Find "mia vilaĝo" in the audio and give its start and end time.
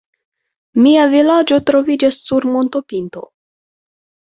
0.85-1.61